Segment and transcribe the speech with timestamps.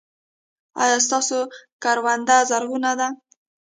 [0.83, 1.39] ایا ستاسو
[1.83, 3.07] کرونده زرغونه ده؟